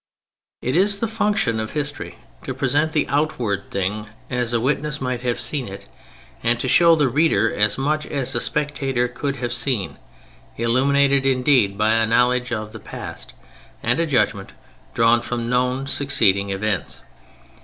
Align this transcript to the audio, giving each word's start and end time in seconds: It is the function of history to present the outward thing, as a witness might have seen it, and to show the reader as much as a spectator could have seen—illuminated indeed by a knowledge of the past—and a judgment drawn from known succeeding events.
It 0.63 0.75
is 0.75 0.97
the 0.97 1.07
function 1.07 1.59
of 1.59 1.73
history 1.73 2.17
to 2.41 2.55
present 2.55 2.91
the 2.91 3.07
outward 3.07 3.69
thing, 3.69 4.07
as 4.31 4.51
a 4.51 4.59
witness 4.59 4.99
might 4.99 5.21
have 5.21 5.39
seen 5.39 5.67
it, 5.67 5.87
and 6.41 6.59
to 6.59 6.67
show 6.67 6.95
the 6.95 7.07
reader 7.07 7.53
as 7.53 7.77
much 7.77 8.07
as 8.07 8.33
a 8.33 8.41
spectator 8.41 9.07
could 9.07 9.35
have 9.35 9.53
seen—illuminated 9.53 11.27
indeed 11.27 11.77
by 11.77 11.93
a 11.93 12.07
knowledge 12.07 12.51
of 12.51 12.71
the 12.71 12.79
past—and 12.79 13.99
a 13.99 14.07
judgment 14.07 14.53
drawn 14.95 15.21
from 15.21 15.47
known 15.51 15.85
succeeding 15.85 16.49
events. 16.49 17.01